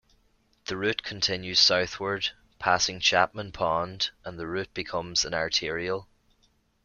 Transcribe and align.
The 0.65 0.77
route 0.77 1.03
continues 1.03 1.59
southward, 1.59 2.29
passing 2.57 2.99
Chapman 2.99 3.51
Pond 3.51 4.09
and 4.25 4.39
the 4.39 4.47
route 4.47 4.73
becomes 4.73 5.25
an 5.25 5.35
arterial. 5.35 6.07